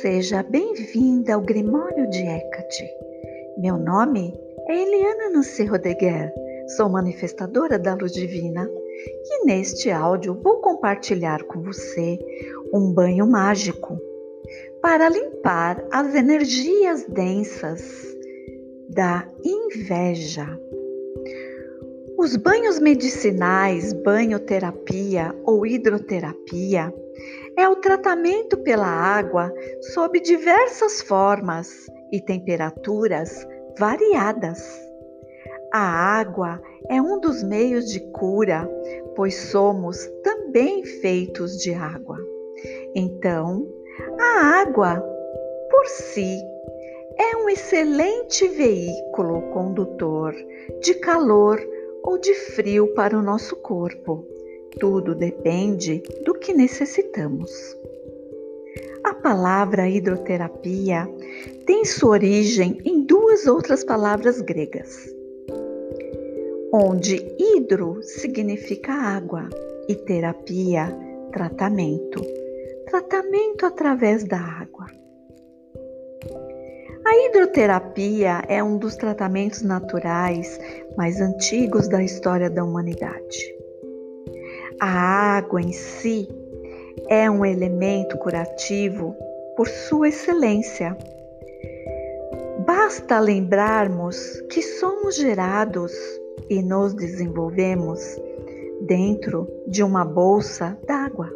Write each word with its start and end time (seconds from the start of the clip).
Seja 0.00 0.44
bem-vinda 0.44 1.34
ao 1.34 1.40
Grimório 1.40 2.08
de 2.10 2.22
Hecate. 2.22 2.88
Meu 3.58 3.76
nome 3.76 4.32
é 4.68 4.80
Eliana 4.80 5.30
Nancy 5.30 5.64
Rodeguer, 5.64 6.32
sou 6.76 6.88
manifestadora 6.88 7.78
da 7.78 7.94
luz 7.94 8.12
divina 8.12 8.70
e 9.24 9.44
neste 9.44 9.90
áudio 9.90 10.40
vou 10.40 10.60
compartilhar 10.60 11.42
com 11.44 11.62
você 11.62 12.16
um 12.72 12.92
banho 12.92 13.26
mágico 13.26 13.98
para 14.80 15.08
limpar 15.08 15.84
as 15.90 16.14
energias 16.14 17.04
densas 17.06 17.82
da 18.88 19.28
inveja. 19.44 20.46
Os 22.18 22.34
banhos 22.34 22.78
medicinais, 22.80 23.92
banhoterapia 23.92 25.34
ou 25.44 25.66
hidroterapia 25.66 26.92
é 27.58 27.68
o 27.68 27.76
tratamento 27.76 28.56
pela 28.56 28.86
água 28.86 29.52
sob 29.92 30.18
diversas 30.20 31.02
formas 31.02 31.86
e 32.10 32.18
temperaturas 32.18 33.46
variadas. 33.78 34.58
A 35.74 36.18
água 36.18 36.58
é 36.88 37.00
um 37.02 37.20
dos 37.20 37.42
meios 37.42 37.90
de 37.92 38.00
cura, 38.12 38.66
pois 39.14 39.34
somos 39.34 40.06
também 40.24 40.84
feitos 40.84 41.58
de 41.58 41.74
água. 41.74 42.18
Então, 42.94 43.68
a 44.18 44.60
água, 44.62 45.00
por 45.70 45.86
si, 45.86 46.40
é 47.18 47.36
um 47.36 47.48
excelente 47.50 48.48
veículo 48.48 49.42
condutor 49.52 50.34
de 50.80 50.94
calor 50.94 51.58
ou 52.06 52.16
de 52.16 52.32
frio 52.32 52.94
para 52.94 53.18
o 53.18 53.22
nosso 53.22 53.56
corpo 53.56 54.24
tudo 54.78 55.14
depende 55.14 56.02
do 56.24 56.34
que 56.34 56.52
necessitamos. 56.52 57.50
A 59.04 59.14
palavra 59.14 59.88
hidroterapia 59.88 61.08
tem 61.64 61.84
sua 61.84 62.10
origem 62.10 62.78
em 62.84 63.02
duas 63.02 63.46
outras 63.46 63.84
palavras 63.84 64.40
gregas, 64.40 65.08
onde 66.72 67.16
hidro 67.38 68.02
significa 68.02 68.92
água 68.92 69.48
e 69.88 69.94
terapia, 69.94 70.94
tratamento. 71.32 72.20
Tratamento 72.86 73.64
através 73.64 74.24
da 74.24 74.38
água. 74.38 74.86
A 77.06 77.14
hidroterapia 77.14 78.42
é 78.48 78.60
um 78.64 78.78
dos 78.78 78.96
tratamentos 78.96 79.62
naturais 79.62 80.58
mais 80.96 81.20
antigos 81.20 81.86
da 81.86 82.02
história 82.02 82.50
da 82.50 82.64
humanidade. 82.64 83.54
A 84.80 85.36
água 85.36 85.62
em 85.62 85.72
si 85.72 86.28
é 87.08 87.30
um 87.30 87.44
elemento 87.44 88.18
curativo 88.18 89.14
por 89.56 89.68
sua 89.68 90.08
excelência. 90.08 90.98
Basta 92.66 93.20
lembrarmos 93.20 94.40
que 94.50 94.60
somos 94.60 95.14
gerados 95.14 95.92
e 96.50 96.60
nos 96.60 96.92
desenvolvemos 96.92 98.00
dentro 98.80 99.48
de 99.68 99.84
uma 99.84 100.04
bolsa 100.04 100.76
d'água. 100.84 101.32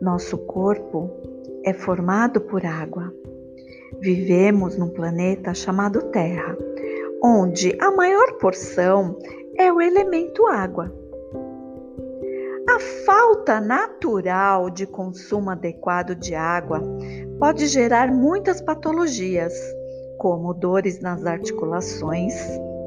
Nosso 0.00 0.38
corpo 0.38 1.10
é 1.64 1.72
formado 1.72 2.40
por 2.40 2.64
água. 2.64 3.12
Vivemos 4.00 4.76
num 4.76 4.88
planeta 4.88 5.54
chamado 5.54 6.02
Terra, 6.10 6.56
onde 7.22 7.76
a 7.80 7.90
maior 7.90 8.38
porção 8.38 9.18
é 9.56 9.72
o 9.72 9.80
elemento 9.80 10.46
água. 10.46 10.92
A 12.68 12.78
falta 13.06 13.60
natural 13.60 14.70
de 14.70 14.86
consumo 14.86 15.50
adequado 15.50 16.14
de 16.14 16.34
água 16.34 16.82
pode 17.38 17.66
gerar 17.66 18.12
muitas 18.12 18.60
patologias, 18.60 19.52
como 20.18 20.54
dores 20.54 21.00
nas 21.00 21.24
articulações 21.24 22.34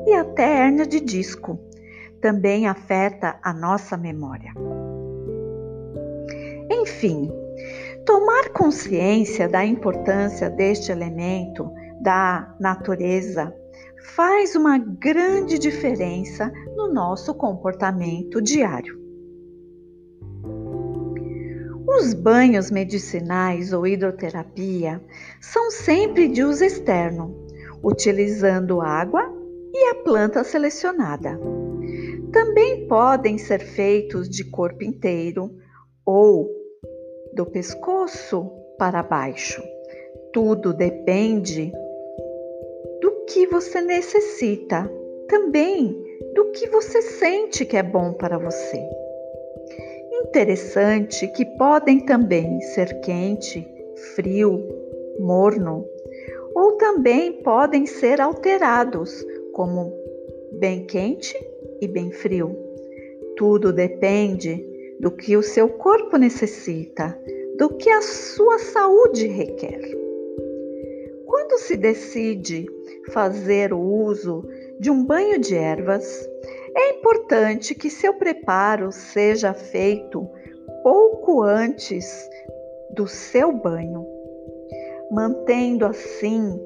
e 0.06 0.14
até 0.14 0.44
hérnia 0.44 0.86
de 0.86 1.00
disco. 1.00 1.60
Também 2.22 2.68
afeta 2.68 3.40
a 3.44 3.54
nossa 3.54 3.96
memória. 3.96 4.52
Enfim, 6.70 7.32
tomar 8.08 8.52
consciência 8.54 9.50
da 9.50 9.66
importância 9.66 10.50
deste 10.50 10.94
elemento 10.94 11.70
da 12.02 12.56
natureza 12.58 13.54
faz 14.16 14.56
uma 14.56 14.78
grande 14.78 15.60
diferença 15.60 16.50
no 16.78 16.88
nosso 16.88 17.36
comportamento 17.36 18.42
diário. 18.42 18.98
Os 21.86 22.14
banhos 22.14 22.72
medicinais 22.72 23.74
ou 23.74 23.86
hidroterapia 23.86 25.04
são 25.42 25.70
sempre 25.70 26.30
de 26.30 26.44
uso 26.46 26.64
externo, 26.64 27.36
utilizando 27.84 28.80
água 28.80 29.30
e 29.74 29.90
a 29.90 29.96
planta 29.96 30.46
selecionada. 30.46 31.38
Também 32.32 32.88
podem 32.88 33.38
ser 33.38 33.60
feitos 33.60 34.30
de 34.30 34.46
corpo 34.46 34.84
inteiro 34.84 35.52
ou 36.06 36.57
do 37.38 37.46
pescoço 37.46 38.52
para 38.80 39.04
baixo. 39.04 39.64
Tudo 40.34 40.74
depende 40.74 41.72
do 43.00 43.12
que 43.28 43.46
você 43.46 43.80
necessita, 43.80 44.92
também 45.30 45.96
do 46.34 46.46
que 46.52 46.68
você 46.68 47.00
sente 47.04 47.64
que 47.64 47.78
é 47.78 47.84
bom 47.84 48.12
para 48.14 48.40
você. 48.40 48.84
Interessante 50.24 51.28
que 51.28 51.46
podem 51.58 52.00
também 52.00 52.60
ser 52.60 53.02
quente, 53.02 53.68
frio, 54.16 54.68
morno, 55.20 55.88
ou 56.56 56.72
também 56.74 57.34
podem 57.44 57.86
ser 57.86 58.20
alterados, 58.20 59.24
como 59.54 59.94
bem 60.54 60.86
quente 60.88 61.38
e 61.80 61.88
bem 61.88 62.12
frio. 62.12 62.58
Tudo 63.36 63.72
depende 63.72 64.77
do 65.00 65.12
que 65.12 65.38
o 65.38 65.44
seu 65.44 65.70
corpo 65.70 66.18
necessita, 66.18 67.18
do 67.58 67.70
que 67.70 67.90
a 67.90 68.02
sua 68.02 68.58
saúde 68.60 69.28
requer. 69.28 69.80
Quando 71.26 71.60
se 71.60 71.78
decide 71.78 72.66
fazer 73.12 73.74
o 73.74 73.80
uso 73.80 74.44
de 74.80 74.90
um 74.90 75.06
banho 75.06 75.40
de 75.40 75.56
ervas, 75.56 76.28
é 76.76 76.92
importante 76.92 77.74
que 77.74 77.90
seu 77.90 78.14
preparo 78.14 78.92
seja 78.92 79.54
feito 79.54 80.28
pouco 80.84 81.42
antes 81.42 82.30
do 82.92 83.08
seu 83.08 83.52
banho, 83.52 84.06
mantendo 85.12 85.86
assim 85.86 86.60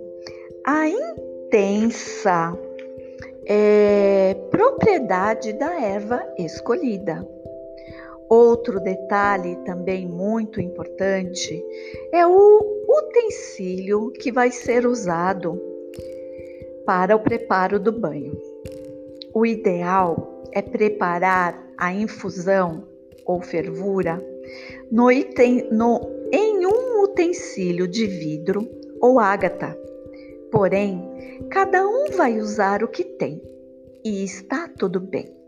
a 0.65 0.87
intensa 0.87 2.57
é, 3.45 4.35
propriedade 4.49 5.53
da 5.53 5.81
erva 5.81 6.21
escolhida. 6.37 7.27
Outro 8.31 8.79
detalhe 8.79 9.57
também 9.65 10.07
muito 10.07 10.61
importante 10.61 11.61
é 12.13 12.25
o 12.25 12.61
utensílio 12.87 14.09
que 14.11 14.31
vai 14.31 14.49
ser 14.49 14.85
usado 14.85 15.61
para 16.85 17.13
o 17.13 17.19
preparo 17.19 17.77
do 17.77 17.91
banho. 17.91 18.31
O 19.33 19.45
ideal 19.45 20.45
é 20.53 20.61
preparar 20.61 21.61
a 21.77 21.93
infusão 21.93 22.87
ou 23.25 23.41
fervura 23.41 24.25
no 24.89 25.11
item, 25.11 25.67
no, 25.69 25.99
em 26.31 26.65
um 26.65 27.03
utensílio 27.03 27.85
de 27.85 28.07
vidro 28.07 28.65
ou 29.01 29.19
ágata. 29.19 29.77
Porém, 30.49 31.03
cada 31.49 31.85
um 31.85 32.05
vai 32.11 32.39
usar 32.39 32.81
o 32.81 32.87
que 32.87 33.03
tem 33.03 33.41
e 34.05 34.23
está 34.23 34.69
tudo 34.69 35.01
bem. 35.01 35.40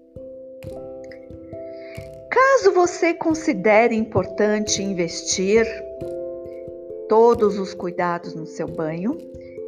Caso 2.34 2.72
você 2.72 3.14
considere 3.14 3.94
importante 3.94 4.82
investir 4.82 5.68
todos 7.08 7.60
os 7.60 7.76
cuidados 7.76 8.34
no 8.34 8.48
seu 8.48 8.68
banho, 8.68 9.16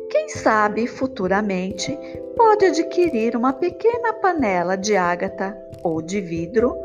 quem 0.09 0.29
sabe 0.29 0.87
futuramente 0.87 1.95
pode 2.35 2.65
adquirir 2.65 3.35
uma 3.35 3.53
pequena 3.53 4.13
panela 4.13 4.75
de 4.75 4.95
ágata 4.95 5.55
ou 5.83 6.01
de 6.01 6.19
vidro 6.19 6.75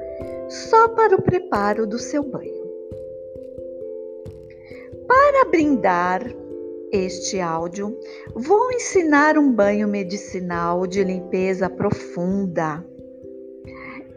só 0.50 0.86
para 0.88 1.16
o 1.16 1.22
preparo 1.22 1.86
do 1.86 1.98
seu 1.98 2.24
banho. 2.24 2.60
Para 5.08 5.46
brindar 5.46 6.30
este 6.92 7.40
áudio, 7.40 7.98
vou 8.34 8.70
ensinar 8.72 9.38
um 9.38 9.50
banho 9.50 9.88
medicinal 9.88 10.86
de 10.86 11.02
limpeza 11.02 11.70
profunda. 11.70 12.84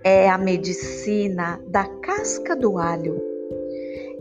É 0.03 0.29
a 0.29 0.37
medicina 0.37 1.61
da 1.67 1.85
casca 1.85 2.55
do 2.55 2.77
alho. 2.77 3.21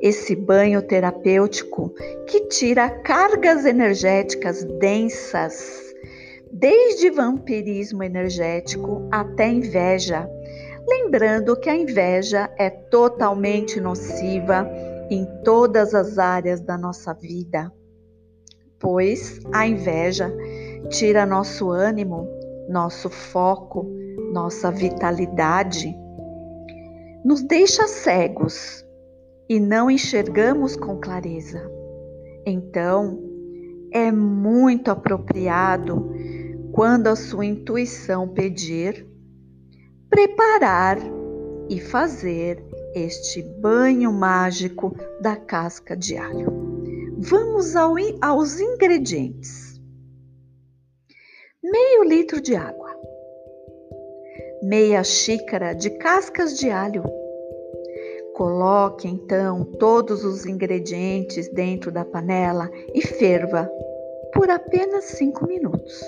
Esse 0.00 0.36
banho 0.36 0.80
terapêutico 0.80 1.92
que 2.28 2.46
tira 2.46 2.88
cargas 2.88 3.64
energéticas 3.64 4.62
densas 4.78 5.92
desde 6.52 7.10
vampirismo 7.10 8.04
energético 8.04 9.08
até 9.10 9.48
inveja. 9.48 10.28
Lembrando 10.86 11.56
que 11.56 11.68
a 11.68 11.74
inveja 11.74 12.48
é 12.56 12.70
totalmente 12.70 13.80
nociva 13.80 14.70
em 15.10 15.26
todas 15.42 15.94
as 15.94 16.16
áreas 16.16 16.60
da 16.60 16.78
nossa 16.78 17.12
vida, 17.12 17.72
pois 18.78 19.40
a 19.52 19.66
inveja 19.66 20.32
tira 20.90 21.26
nosso 21.26 21.70
ânimo, 21.70 22.28
nosso 22.68 23.10
foco, 23.10 23.86
nossa 24.32 24.70
vitalidade, 24.70 25.94
nos 27.24 27.42
deixa 27.42 27.86
cegos 27.86 28.84
e 29.48 29.60
não 29.60 29.90
enxergamos 29.90 30.74
com 30.74 30.98
clareza. 30.98 31.70
Então, 32.46 33.20
é 33.92 34.10
muito 34.10 34.90
apropriado 34.90 36.10
quando 36.72 37.08
a 37.08 37.14
sua 37.14 37.44
intuição 37.44 38.26
pedir, 38.26 39.06
preparar 40.08 40.98
e 41.68 41.78
fazer 41.78 42.64
este 42.94 43.42
banho 43.42 44.12
mágico 44.12 44.96
da 45.20 45.36
casca 45.36 45.96
de 45.96 46.16
alho. 46.16 46.50
Vamos 47.18 47.76
ao, 47.76 47.94
aos 48.20 48.58
ingredientes: 48.58 49.80
meio 51.62 52.02
litro 52.04 52.40
de 52.40 52.56
água, 52.56 52.91
meia 54.62 55.02
xícara 55.02 55.74
de 55.74 55.90
cascas 55.90 56.56
de 56.56 56.70
alho. 56.70 57.02
Coloque 58.34 59.08
então 59.08 59.64
todos 59.64 60.24
os 60.24 60.46
ingredientes 60.46 61.48
dentro 61.48 61.90
da 61.90 62.04
panela 62.04 62.70
e 62.94 63.02
ferva 63.02 63.70
por 64.32 64.48
apenas 64.48 65.04
5 65.04 65.46
minutos. 65.46 66.00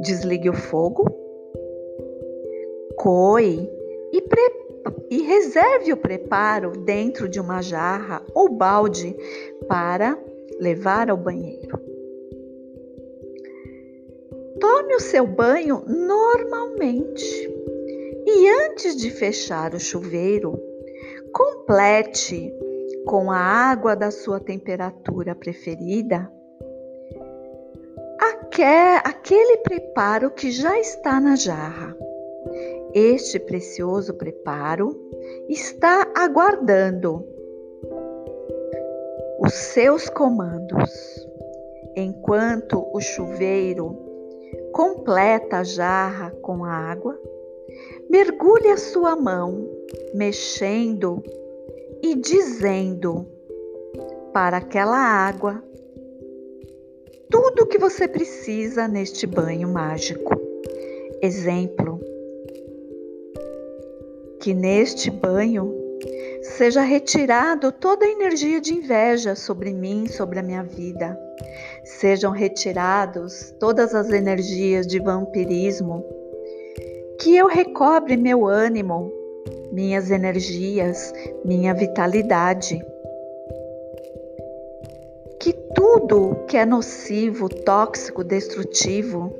Desligue 0.00 0.48
o 0.48 0.54
fogo, 0.54 1.04
coe 2.96 3.68
e, 4.12 4.24
e 5.10 5.22
reserve 5.22 5.92
o 5.92 5.96
preparo 5.96 6.72
dentro 6.84 7.28
de 7.28 7.40
uma 7.40 7.60
jarra 7.60 8.24
ou 8.34 8.48
balde 8.48 9.14
para 9.68 10.18
levar 10.58 11.10
ao 11.10 11.16
banheiro. 11.16 11.91
Tome 14.62 14.94
o 14.94 15.00
seu 15.00 15.26
banho 15.26 15.84
normalmente 15.86 17.52
e 18.24 18.48
antes 18.64 18.96
de 18.96 19.10
fechar 19.10 19.74
o 19.74 19.80
chuveiro, 19.80 20.58
complete 21.34 22.50
com 23.04 23.30
a 23.30 23.36
água 23.36 23.94
da 23.94 24.10
sua 24.10 24.40
temperatura 24.40 25.34
preferida 25.34 26.30
aquele 29.04 29.58
preparo 29.58 30.30
que 30.30 30.50
já 30.50 30.78
está 30.78 31.20
na 31.20 31.36
jarra. 31.36 31.96
Este 32.94 33.40
precioso 33.40 34.14
preparo 34.14 34.94
está 35.48 36.06
aguardando 36.14 37.26
os 39.40 39.54
seus 39.54 40.08
comandos. 40.10 40.90
Enquanto 41.96 42.88
o 42.92 43.00
chuveiro 43.00 44.11
completa 44.72 45.58
a 45.58 45.64
jarra 45.64 46.30
com 46.42 46.64
água, 46.64 47.18
mergulhe 48.10 48.68
a 48.68 48.76
sua 48.76 49.14
mão, 49.14 49.68
mexendo 50.14 51.22
e 52.02 52.14
dizendo 52.16 53.26
para 54.32 54.56
aquela 54.56 54.96
água 54.96 55.62
tudo 57.30 57.62
o 57.62 57.66
que 57.66 57.78
você 57.78 58.08
precisa 58.08 58.88
neste 58.88 59.26
banho 59.26 59.68
mágico. 59.68 60.32
Exemplo: 61.22 62.00
que 64.40 64.52
neste 64.52 65.10
banho 65.10 65.72
seja 66.42 66.82
retirado 66.82 67.70
toda 67.70 68.04
a 68.04 68.10
energia 68.10 68.60
de 68.60 68.74
inveja 68.74 69.34
sobre 69.36 69.72
mim, 69.72 70.08
sobre 70.08 70.40
a 70.40 70.42
minha 70.42 70.64
vida. 70.64 71.16
Sejam 71.84 72.32
retirados 72.32 73.54
todas 73.58 73.94
as 73.94 74.10
energias 74.10 74.86
de 74.86 74.98
vampirismo. 74.98 76.04
Que 77.20 77.36
eu 77.36 77.46
recobre 77.46 78.16
meu 78.16 78.46
ânimo, 78.46 79.12
minhas 79.72 80.10
energias, 80.10 81.12
minha 81.44 81.72
vitalidade 81.72 82.80
que 85.42 85.52
tudo 85.74 86.44
que 86.46 86.56
é 86.56 86.64
nocivo, 86.64 87.48
tóxico, 87.48 88.22
destrutivo, 88.22 89.34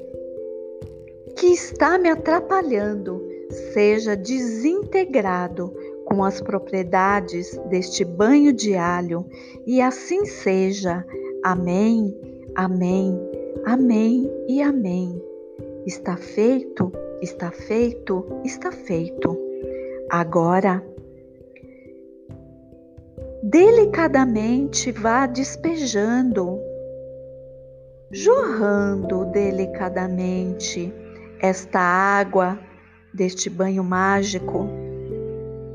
que 1.36 1.46
está 1.46 1.96
me 1.96 2.08
atrapalhando, 2.10 3.24
seja 3.72 4.16
desintegrado 4.16 5.72
com 6.04 6.24
as 6.24 6.40
propriedades 6.40 7.56
deste 7.70 8.04
banho 8.04 8.52
de 8.52 8.74
alho, 8.74 9.24
e 9.64 9.80
assim 9.80 10.26
seja. 10.26 11.06
Amém, 11.44 12.16
amém, 12.54 13.18
amém 13.64 14.30
e 14.46 14.62
amém. 14.62 15.20
Está 15.84 16.16
feito, 16.16 16.92
está 17.20 17.50
feito, 17.50 18.24
está 18.44 18.70
feito. 18.70 19.36
Agora, 20.08 20.80
delicadamente 23.42 24.92
vá 24.92 25.26
despejando, 25.26 26.60
jorrando 28.12 29.24
delicadamente 29.32 30.94
esta 31.40 31.80
água 31.80 32.56
deste 33.12 33.50
banho 33.50 33.82
mágico 33.82 34.68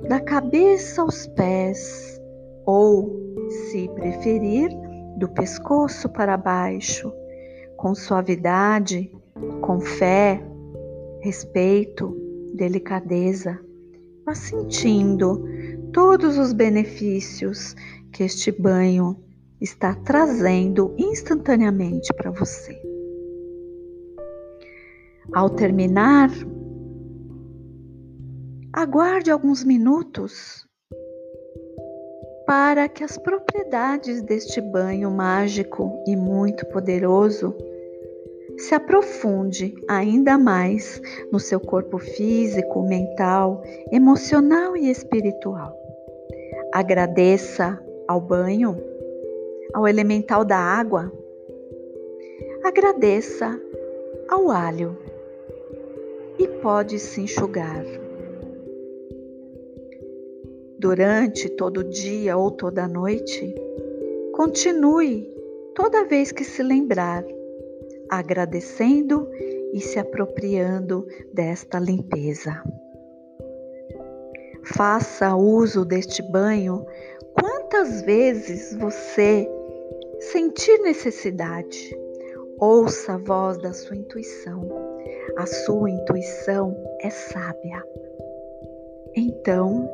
da 0.08 0.22
cabeça 0.22 1.02
aos 1.02 1.28
pés, 1.28 2.22
ou, 2.66 3.20
se 3.50 3.90
preferir, 3.90 4.87
do 5.18 5.28
pescoço 5.28 6.08
para 6.08 6.38
baixo, 6.38 7.12
com 7.76 7.96
suavidade, 7.96 9.12
com 9.62 9.82
fé, 9.82 10.42
respeito, 11.22 12.16
delicadeza. 12.54 13.60
Vá 14.26 14.36
sentindo 14.36 15.44
todos 15.92 16.38
os 16.38 16.54
benefícios 16.54 17.76
que 18.12 18.24
este 18.24 18.52
banho 18.52 19.18
está 19.60 19.96
trazendo 19.96 20.94
instantaneamente 20.98 22.14
para 22.14 22.30
você. 22.30 22.80
Ao 25.34 25.50
terminar, 25.50 26.30
aguarde 28.72 29.32
alguns 29.32 29.64
minutos 29.64 30.67
para 32.48 32.88
que 32.88 33.04
as 33.04 33.18
propriedades 33.18 34.22
deste 34.22 34.62
banho 34.62 35.12
mágico 35.12 36.02
e 36.08 36.16
muito 36.16 36.66
poderoso 36.68 37.54
se 38.58 38.74
aprofunde 38.74 39.76
ainda 39.88 40.38
mais 40.38 41.02
no 41.30 41.42
seu 41.42 41.60
corpo 41.60 41.98
físico, 42.00 42.82
mental, 42.88 43.62
emocional 43.92 44.78
e 44.78 44.90
espiritual. 44.90 45.78
Agradeça 46.74 47.78
ao 48.08 48.22
banho, 48.22 48.78
ao 49.74 49.86
elemental 49.86 50.46
da 50.46 50.58
água. 50.58 51.12
Agradeça 52.64 53.60
ao 54.30 54.50
alho 54.50 54.98
e 56.40 56.48
pode 56.48 56.98
se 56.98 57.22
enxugar. 57.22 57.84
Durante 60.80 61.50
todo 61.50 61.80
o 61.80 61.84
dia 61.84 62.38
ou 62.38 62.52
toda 62.52 62.84
a 62.84 62.88
noite, 62.88 63.56
continue 64.34 65.28
toda 65.74 66.06
vez 66.06 66.32
que 66.32 66.44
se 66.44 66.62
lembrar 66.62 67.26
agradecendo 68.10 69.28
e 69.74 69.80
se 69.82 70.00
apropriando 70.00 71.06
desta 71.34 71.80
limpeza. 71.80 72.62
Faça 74.64 75.36
uso 75.36 75.86
deste 75.86 76.22
banho 76.32 76.86
quantas 77.34 78.02
vezes 78.02 78.76
você 78.76 79.48
sentir 80.20 80.78
necessidade. 80.80 81.98
Ouça 82.60 83.14
a 83.14 83.18
voz 83.18 83.58
da 83.60 83.72
sua 83.72 83.96
intuição. 83.96 84.68
A 85.38 85.46
sua 85.46 85.90
intuição 85.90 86.76
é 87.02 87.10
sábia. 87.10 87.84
Então, 89.16 89.90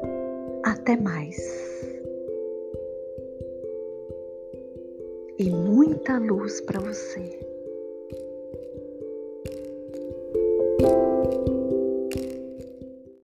até 0.64 0.96
mais. 0.98 1.38
E 5.40 5.50
muita 5.50 6.18
luz 6.18 6.62
para 6.62 6.80
você. 6.80 7.43